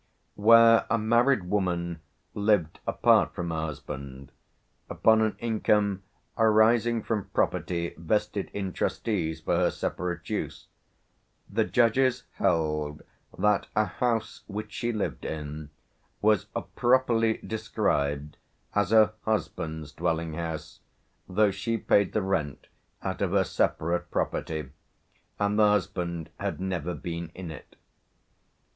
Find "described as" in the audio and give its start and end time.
17.45-18.89